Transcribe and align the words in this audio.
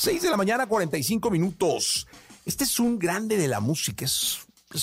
6 0.00 0.22
de 0.22 0.30
la 0.30 0.38
mañana, 0.38 0.66
45 0.66 1.30
minutos. 1.30 2.06
Este 2.46 2.64
es 2.64 2.80
un 2.80 2.98
grande 2.98 3.36
de 3.36 3.48
la 3.48 3.60
música, 3.60 4.06
es, 4.06 4.38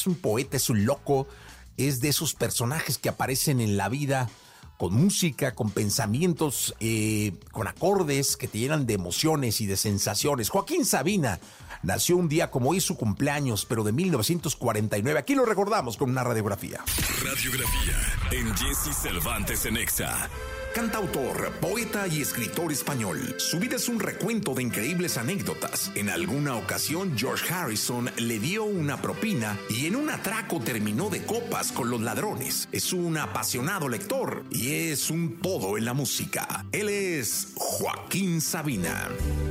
un 0.06 0.14
poeta, 0.14 0.58
es 0.58 0.70
un 0.70 0.86
loco, 0.86 1.28
es 1.76 2.02
de 2.02 2.10
esos 2.10 2.36
personajes 2.36 3.00
que 3.00 3.10
aparecen 3.10 3.60
en 3.60 3.78
la 3.78 3.90
vida 3.90 4.30
con 4.78 4.94
música, 4.94 5.56
con 5.56 5.72
pensamientos, 5.72 6.76
eh, 6.80 7.34
con 7.52 7.68
acordes 7.68 8.38
que 8.38 8.48
te 8.48 8.60
llenan 8.60 8.86
de 8.86 8.94
emociones 8.94 9.60
y 9.60 9.66
de 9.66 9.76
sensaciones. 9.76 10.50
Joaquín 10.50 10.86
Sabina 10.86 11.40
nació 11.82 12.16
un 12.16 12.30
día 12.30 12.52
como 12.52 12.70
hoy 12.70 12.80
su 12.80 12.96
cumpleaños, 12.96 13.66
pero 13.66 13.84
de 13.84 13.94
1949. 13.94 15.20
Aquí 15.20 15.34
lo 15.34 15.46
recordamos 15.46 15.98
con 15.98 16.12
una 16.12 16.24
radiografía. 16.24 16.84
Radiografía 17.24 17.96
en 18.34 18.56
Jesse 18.56 18.96
Cervantes 18.96 19.66
en 19.66 19.78
Exa. 19.78 20.30
Cantautor, 20.78 21.54
poeta 21.54 22.08
y 22.08 22.22
escritor 22.22 22.72
español. 22.72 23.34
Su 23.40 23.58
vida 23.58 23.78
es 23.78 23.90
un 23.90 24.00
recuento 24.00 24.54
de 24.54 24.62
increíbles 24.62 25.18
anécdotas. 25.18 25.92
En 25.96 26.08
alguna 26.08 26.56
ocasión, 26.56 27.18
George 27.18 27.52
Harrison 27.52 28.12
le 28.18 28.38
dio 28.38 28.64
una 28.64 29.02
propina 29.02 29.58
y 29.72 29.88
en 29.88 29.96
un 29.96 30.12
atraco 30.12 30.60
terminó 30.60 31.10
de 31.10 31.26
copas 31.26 31.72
con 31.72 31.90
los 31.90 32.00
ladrones. 32.02 32.70
Es 32.72 32.94
un 32.94 33.18
apasionado 33.18 33.90
lector 33.90 34.44
y 34.52 34.92
es 34.92 35.10
un 35.10 35.40
todo 35.42 35.80
en 35.80 35.86
la 35.86 35.96
música. 35.96 36.64
Él 36.72 36.90
es 36.90 37.54
Joaquín 37.56 38.40
Sabina. 38.40 39.10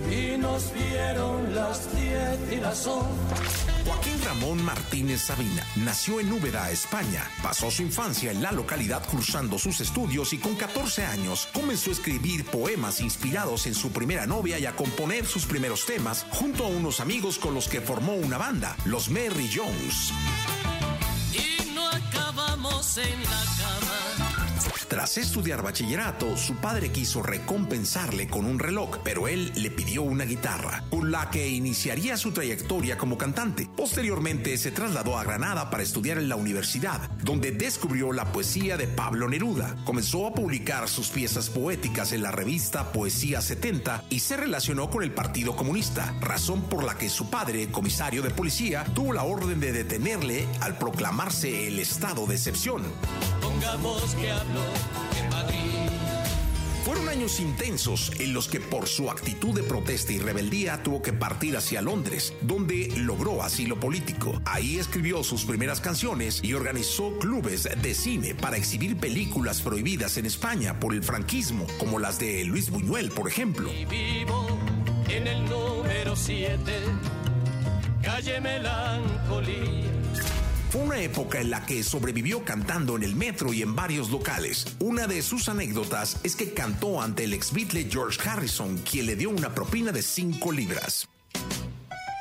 Y 0.09 0.39
nos 0.39 0.73
vieron 0.73 1.53
las 1.57 1.93
diez 1.93 2.39
y 2.53 2.61
las 2.61 2.87
Joaquín 3.87 4.21
Ramón 4.25 4.65
Martínez 4.65 5.21
Sabina 5.23 5.65
nació 5.77 6.19
en 6.19 6.33
Úbeda, 6.33 6.73
España. 6.73 7.31
Pasó 7.41 7.71
su 7.71 7.83
infancia 7.83 8.33
en 8.33 8.43
la 8.43 8.51
localidad 8.51 9.07
cursando 9.09 9.61
sus 9.61 9.81
estudios 9.81 10.33
y 10.33 10.39
con 10.39 10.57
14 10.57 11.07
años 11.07 11.49
comenzó 11.53 11.91
a 11.91 11.93
escribir 11.93 12.45
poemas 12.47 13.01
inspirados 13.01 13.65
en 13.69 13.77
su 13.77 13.93
primera 13.93 14.27
novia 14.27 14.59
y 14.59 14.67
a 14.67 14.75
componer 14.75 15.25
sus 15.25 15.47
primeros 15.47 15.87
temas 15.87 16.27
junto 16.31 16.65
a 16.65 16.69
unos 16.69 16.99
amigos 16.99 17.39
con 17.39 17.55
los 17.55 17.69
que 17.69 17.81
formó 17.81 18.15
una 18.15 18.39
banda, 18.39 18.77
los 18.87 19.09
Merry 19.09 19.49
Jones. 19.55 20.13
Y 21.33 21.71
no 21.73 21.87
acabamos 21.87 22.99
en 22.99 23.23
la. 23.23 23.56
Tras 24.97 25.19
estudiar 25.19 25.63
bachillerato, 25.63 26.39
su 26.39 26.57
padre 26.57 26.91
quiso 26.91 27.23
recompensarle 27.23 28.29
con 28.29 28.47
un 28.47 28.59
reloj, 28.59 29.01
pero 29.05 29.29
él 29.29 29.53
le 29.55 29.71
pidió 29.71 30.03
una 30.03 30.25
guitarra, 30.25 30.85
con 30.89 31.13
la 31.13 31.29
que 31.31 31.47
iniciaría 31.47 32.17
su 32.17 32.33
trayectoria 32.33 32.97
como 32.97 33.19
cantante. 33.19 33.69
Posteriormente 33.77 34.57
se 34.57 34.71
trasladó 34.71 35.19
a 35.19 35.25
Granada 35.25 35.69
para 35.69 35.83
estudiar 35.83 36.17
en 36.17 36.31
la 36.31 36.37
universidad, 36.37 37.11
donde 37.23 37.53
descubrió 37.53 38.11
la 38.11 38.33
poesía 38.33 38.79
de 38.79 38.89
Pablo 38.89 39.29
Neruda. 39.29 39.77
Comenzó 39.85 40.29
a 40.29 40.33
publicar 40.33 40.89
sus 40.89 41.11
piezas 41.11 41.51
poéticas 41.51 42.13
en 42.13 42.23
la 42.23 42.31
revista 42.31 42.91
Poesía 42.93 43.43
70 43.43 44.05
y 44.09 44.21
se 44.21 44.39
relacionó 44.39 44.89
con 44.89 45.03
el 45.03 45.13
Partido 45.13 45.57
Comunista, 45.57 46.15
razón 46.23 46.63
por 46.71 46.85
la 46.85 46.97
que 46.97 47.11
su 47.11 47.29
padre, 47.29 47.69
comisario 47.71 48.23
de 48.23 48.31
policía, 48.31 48.87
tuvo 48.95 49.13
la 49.13 49.25
orden 49.25 49.61
de 49.61 49.73
detenerle 49.73 50.49
al 50.63 50.79
proclamarse 50.79 51.69
el 51.69 51.81
estado 51.81 52.27
de 52.27 52.37
excepción. 52.37 52.83
Pongamos 53.43 54.15
que 54.15 54.31
hablo. 54.31 54.86
Fueron 56.87 57.09
años 57.09 57.41
intensos 57.41 58.13
en 58.21 58.33
los 58.33 58.47
que 58.47 58.61
por 58.61 58.87
su 58.87 59.11
actitud 59.11 59.53
de 59.53 59.65
protesta 59.65 60.13
y 60.13 60.21
rebeldía 60.21 60.85
tuvo 60.85 61.03
que 61.03 61.13
partir 61.13 61.57
hacia 61.57 61.83
Londres, 61.83 62.33
donde 62.43 62.93
logró 62.97 63.43
asilo 63.43 63.81
político. 63.81 64.41
Ahí 64.45 64.79
escribió 64.79 65.25
sus 65.25 65.45
primeras 65.45 65.81
canciones 65.81 66.39
y 66.45 66.55
organizó 66.55 67.19
clubes 67.19 67.69
de 67.83 67.93
cine 67.93 68.37
para 68.37 68.57
exhibir 68.57 68.97
películas 68.99 69.63
prohibidas 69.63 70.17
en 70.17 70.27
España 70.27 70.79
por 70.79 70.95
el 70.95 71.03
franquismo, 71.03 71.67
como 71.81 71.99
las 71.99 72.21
de 72.21 72.45
Luis 72.45 72.71
Buñuel, 72.71 73.11
por 73.11 73.27
ejemplo. 73.27 73.69
Y 73.73 73.85
vivo 73.85 74.47
en 75.09 75.27
el 75.27 75.45
número 75.47 76.15
7, 76.15 76.73
calle 78.01 78.41
Melancolía. 78.41 79.96
Fue 80.71 80.83
una 80.83 81.01
época 81.01 81.41
en 81.41 81.51
la 81.51 81.65
que 81.65 81.85
sobrevivió 81.85 82.45
cantando 82.45 82.97
en 82.97 83.05
el 83.05 83.15
metro 83.15 83.53
y 83.53 83.63
en 83.63 83.77
varios 83.77 84.11
locales. 84.11 84.67
Una 84.81 85.07
de 85.07 85.23
sus 85.23 85.49
anécdotas 85.49 86.19
es 86.25 86.35
que 86.35 86.53
cantó 86.53 87.01
ante 87.01 87.25
el 87.25 87.35
ex 87.35 87.53
Beatle 87.53 87.89
George 87.89 88.19
Harrison, 88.29 88.79
quien 88.79 89.07
le 89.07 89.17
dio 89.17 89.31
una 89.31 89.55
propina 89.55 89.93
de 89.93 90.03
5 90.03 90.53
libras. 90.53 91.09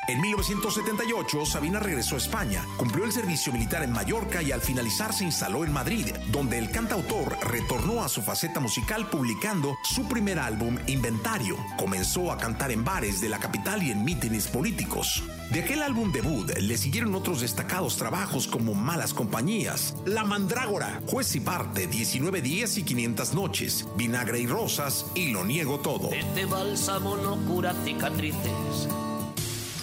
En 0.07 0.21
1978, 0.21 1.45
Sabina 1.47 1.79
regresó 1.79 2.13
a 2.13 2.19
España, 2.19 2.63
cumplió 2.77 3.05
el 3.05 3.11
servicio 3.11 3.51
militar 3.51 3.81
en 3.81 3.91
Mallorca 3.91 4.43
y 4.43 4.51
al 4.51 4.61
finalizar 4.61 5.11
se 5.13 5.23
instaló 5.23 5.63
en 5.63 5.73
Madrid, 5.73 6.13
donde 6.31 6.59
el 6.59 6.69
cantautor 6.69 7.35
retornó 7.41 8.03
a 8.03 8.09
su 8.09 8.21
faceta 8.21 8.59
musical 8.59 9.09
publicando 9.09 9.75
su 9.83 10.07
primer 10.07 10.37
álbum, 10.37 10.77
Inventario. 10.85 11.57
Comenzó 11.75 12.31
a 12.31 12.37
cantar 12.37 12.69
en 12.71 12.83
bares 12.83 13.19
de 13.19 13.29
la 13.29 13.39
capital 13.39 13.81
y 13.81 13.89
en 13.89 14.05
mítines 14.05 14.47
políticos. 14.47 15.23
De 15.51 15.61
aquel 15.61 15.81
álbum 15.81 16.11
debut 16.11 16.51
le 16.59 16.77
siguieron 16.77 17.15
otros 17.15 17.41
destacados 17.41 17.97
trabajos 17.97 18.47
como 18.47 18.75
Malas 18.75 19.13
Compañías, 19.13 19.95
La 20.05 20.23
Mandrágora, 20.23 21.01
Juez 21.07 21.35
y 21.35 21.39
Parte, 21.39 21.87
19 21.87 22.43
días 22.43 22.77
y 22.77 22.83
500 22.83 23.33
noches, 23.33 23.87
Vinagre 23.95 24.39
y 24.39 24.45
Rosas 24.45 25.07
y 25.15 25.31
Lo 25.31 25.43
Niego 25.43 25.79
Todo. 25.79 26.11
Este 26.11 26.45
bálsamo 26.45 27.17
no 27.17 27.37
cura 27.47 27.73
cicatrices. 27.83 28.87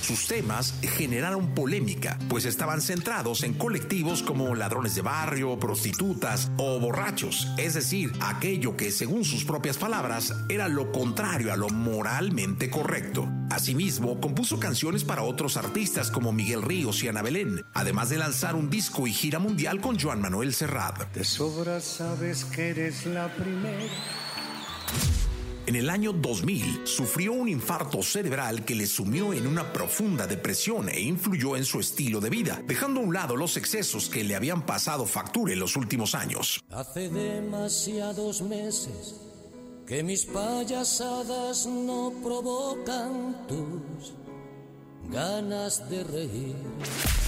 Sus 0.02 0.26
temas 0.26 0.74
generaron 0.82 1.54
polémica, 1.54 2.18
pues 2.28 2.44
estaban 2.44 2.80
centrados 2.80 3.44
en 3.44 3.54
colectivos 3.54 4.24
como 4.24 4.52
ladrones 4.56 4.96
de 4.96 5.02
barrio, 5.02 5.60
prostitutas 5.60 6.50
o 6.56 6.80
borrachos, 6.80 7.46
es 7.56 7.74
decir, 7.74 8.10
aquello 8.20 8.76
que, 8.76 8.91
según 8.91 9.24
sus 9.24 9.44
propias 9.44 9.78
palabras, 9.78 10.34
era 10.48 10.66
lo 10.66 10.91
contrario 10.91 11.52
a 11.52 11.56
lo 11.56 11.68
moralmente 11.68 12.68
correcto. 12.68 13.28
Asimismo, 13.50 14.20
compuso 14.20 14.58
canciones 14.58 15.04
para 15.04 15.22
otros 15.22 15.56
artistas 15.56 16.10
como 16.10 16.32
Miguel 16.32 16.62
Ríos 16.62 17.00
y 17.04 17.08
Ana 17.08 17.22
Belén, 17.22 17.64
además 17.72 18.08
de 18.08 18.18
lanzar 18.18 18.56
un 18.56 18.70
disco 18.70 19.06
y 19.06 19.12
gira 19.12 19.38
mundial 19.38 19.80
con 19.80 20.00
Joan 20.00 20.20
Manuel 20.20 20.52
Serrat. 20.52 21.14
De 21.14 21.22
sobra 21.22 21.80
sabes 21.80 22.44
que 22.44 22.70
eres 22.70 23.06
la 23.06 23.28
primera. 23.36 24.22
En 25.64 25.76
el 25.76 25.90
año 25.90 26.12
2000 26.12 26.86
sufrió 26.86 27.32
un 27.32 27.48
infarto 27.48 28.02
cerebral 28.02 28.64
que 28.64 28.74
le 28.74 28.86
sumió 28.86 29.32
en 29.32 29.46
una 29.46 29.72
profunda 29.72 30.26
depresión 30.26 30.88
e 30.88 31.00
influyó 31.00 31.56
en 31.56 31.64
su 31.64 31.78
estilo 31.78 32.20
de 32.20 32.30
vida, 32.30 32.60
dejando 32.66 33.00
a 33.00 33.04
un 33.04 33.14
lado 33.14 33.36
los 33.36 33.56
excesos 33.56 34.08
que 34.08 34.24
le 34.24 34.34
habían 34.34 34.66
pasado 34.66 35.06
factura 35.06 35.52
en 35.52 35.60
los 35.60 35.76
últimos 35.76 36.16
años. 36.16 36.64
Hace 36.68 37.08
demasiados 37.08 38.42
meses 38.42 39.20
que 39.86 40.02
mis 40.02 40.24
payasadas 40.26 41.66
no 41.66 42.12
provocan 42.22 43.46
tus 43.46 44.14
ganas 45.10 45.88
de 45.88 46.02
reír. 46.02 47.22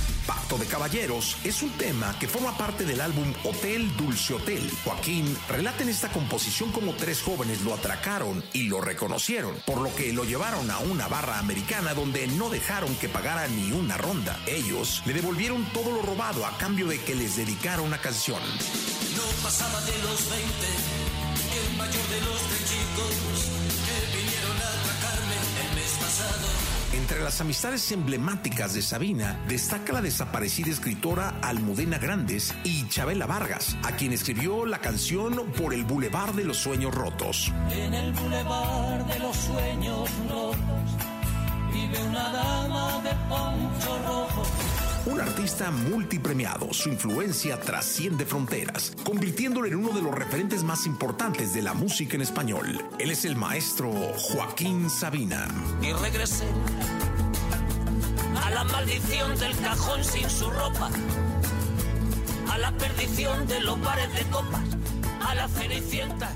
De 0.44 0.66
Caballeros 0.66 1.38
es 1.42 1.62
un 1.62 1.70
tema 1.70 2.16
que 2.20 2.28
forma 2.28 2.56
parte 2.56 2.84
del 2.84 3.00
álbum 3.00 3.32
Hotel 3.42 3.90
Dulce 3.96 4.34
Hotel. 4.34 4.70
Joaquín 4.84 5.36
relata 5.48 5.82
en 5.82 5.88
esta 5.88 6.10
composición 6.10 6.70
como 6.70 6.92
tres 6.92 7.22
jóvenes 7.22 7.62
lo 7.62 7.74
atracaron 7.74 8.44
y 8.52 8.64
lo 8.64 8.80
reconocieron, 8.80 9.56
por 9.66 9.80
lo 9.80 9.92
que 9.96 10.12
lo 10.12 10.22
llevaron 10.22 10.70
a 10.70 10.78
una 10.78 11.08
barra 11.08 11.40
americana 11.40 11.94
donde 11.94 12.28
no 12.28 12.50
dejaron 12.50 12.94
que 12.96 13.08
pagara 13.08 13.48
ni 13.48 13.72
una 13.72 13.96
ronda. 13.96 14.38
Ellos 14.46 15.02
le 15.06 15.14
devolvieron 15.14 15.64
todo 15.72 15.90
lo 15.90 16.02
robado 16.02 16.46
a 16.46 16.56
cambio 16.56 16.86
de 16.86 17.00
que 17.00 17.16
les 17.16 17.34
dedicara 17.34 17.82
una 17.82 17.98
canción. 17.98 18.40
No 19.16 19.42
pasaba 19.42 19.80
de 19.80 19.98
los 20.02 20.30
20, 20.30 20.46
el 21.68 21.76
mayor 21.78 22.08
de 22.10 22.20
los 22.20 22.40
tres 22.42 22.70
chicos 22.70 23.63
Entre 27.04 27.20
las 27.22 27.38
amistades 27.42 27.92
emblemáticas 27.92 28.72
de 28.72 28.80
Sabina 28.80 29.38
destaca 29.46 29.92
la 29.92 30.00
desaparecida 30.00 30.70
escritora 30.70 31.34
Almudena 31.42 31.98
Grandes 31.98 32.54
y 32.64 32.88
Chabela 32.88 33.26
Vargas, 33.26 33.76
a 33.82 33.92
quien 33.92 34.14
escribió 34.14 34.64
la 34.64 34.78
canción 34.78 35.52
Por 35.52 35.74
el 35.74 35.84
Boulevard 35.84 36.32
de 36.32 36.44
los 36.44 36.56
Sueños 36.56 36.94
Rotos. 36.94 37.52
En 37.70 37.92
el 37.92 38.10
bulevar 38.14 39.06
de 39.06 39.18
los 39.18 39.36
sueños 39.36 40.10
rotos 40.30 40.56
vive 41.74 42.02
una 42.08 42.32
dama 42.32 43.02
de 43.02 43.10
poncho. 43.28 44.03
Un 45.06 45.20
artista 45.20 45.70
multipremiado, 45.70 46.72
su 46.72 46.88
influencia 46.88 47.60
trasciende 47.60 48.24
fronteras, 48.24 48.92
convirtiéndolo 49.04 49.66
en 49.66 49.74
uno 49.74 49.90
de 49.90 50.00
los 50.00 50.14
referentes 50.14 50.64
más 50.64 50.86
importantes 50.86 51.52
de 51.52 51.60
la 51.60 51.74
música 51.74 52.14
en 52.14 52.22
español. 52.22 52.82
Él 52.98 53.10
es 53.10 53.26
el 53.26 53.36
maestro 53.36 53.92
Joaquín 53.92 54.88
Sabina. 54.88 55.46
y 55.82 55.92
regresé 55.92 56.46
a 58.42 58.50
la 58.50 58.64
maldición 58.64 59.38
del 59.38 59.54
cajón 59.58 60.02
sin 60.02 60.30
su 60.30 60.48
ropa, 60.50 60.90
a 62.50 62.58
la 62.58 62.72
perdición 62.72 63.46
de 63.46 63.60
los 63.60 63.78
bares 63.82 64.12
de 64.14 64.22
copas, 64.30 64.62
a 65.20 65.34
la 65.34 65.48
cenicienta 65.48 66.30